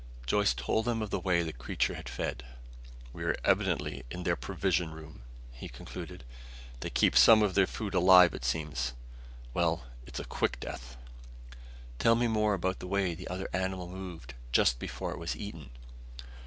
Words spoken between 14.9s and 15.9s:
it was eaten."